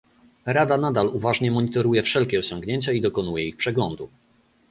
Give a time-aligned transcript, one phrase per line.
[0.45, 4.09] Rada nadal uważnie monitoruje wszelkie osiągnięcia i dokonuje ich przeglądu